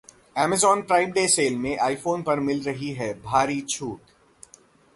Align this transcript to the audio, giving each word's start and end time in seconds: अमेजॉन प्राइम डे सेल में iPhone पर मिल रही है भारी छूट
अमेजॉन 0.35 0.81
प्राइम 0.81 1.11
डे 1.11 1.27
सेल 1.27 1.57
में 1.57 1.77
iPhone 1.85 2.23
पर 2.25 2.39
मिल 2.39 2.63
रही 2.63 2.91
है 2.93 3.13
भारी 3.21 3.59
छूट 3.69 4.11